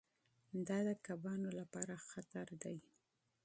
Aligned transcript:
دا 0.67 0.77
د 0.87 0.89
کبانو 1.05 1.49
لپاره 1.59 1.93
خطر 2.09 2.47
دی. 2.63 2.77